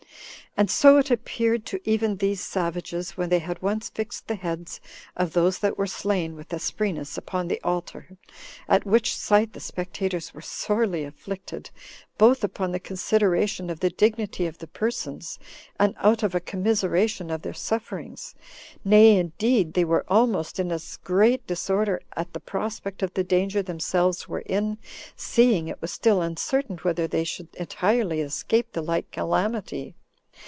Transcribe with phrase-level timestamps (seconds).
[0.57, 4.81] And so it appeared to even these savages, when they had once fixed the heads
[5.15, 8.17] of those that were slain with Asprenas upon the altar;
[8.67, 11.69] at which sight the spectators were sorely afflicted,
[12.17, 15.39] both upon the consideration of the dignity of the persons,
[15.79, 18.35] and out of a commiseration of their sufferings;
[18.83, 23.61] nay, indeed, they were almost in as great disorder at the prospect of the danger
[23.61, 24.77] themselves were in,
[25.15, 29.95] seeing it was still uncertain whether they should entirely escape the like calamity.